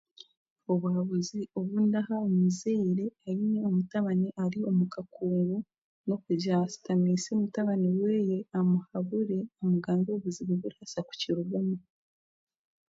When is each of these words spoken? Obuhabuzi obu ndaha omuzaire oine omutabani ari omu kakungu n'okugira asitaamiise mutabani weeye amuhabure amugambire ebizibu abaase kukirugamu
Obuhabuzi 0.71 1.39
obu 1.57 1.75
ndaha 1.87 2.15
omuzaire 2.27 3.05
oine 3.29 3.59
omutabani 3.69 4.27
ari 4.43 4.59
omu 4.69 4.85
kakungu 4.93 5.57
n'okugira 6.05 6.55
asitaamiise 6.65 7.31
mutabani 7.41 7.89
weeye 7.99 8.37
amuhabure 8.57 9.39
amugambire 9.61 10.13
ebizibu 10.17 10.53
abaase 10.69 10.99
kukirugamu 11.07 11.77